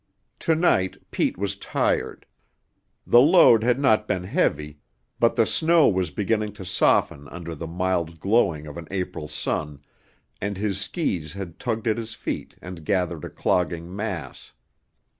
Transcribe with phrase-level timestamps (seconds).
[0.39, 2.25] To night Pete was tired;
[3.05, 4.79] the load had not been heavy,
[5.19, 9.79] but the snow was beginning to soften under the mild glowing of an April sun,
[10.41, 14.53] and his skis had tugged at his feet and gathered a clogging mass.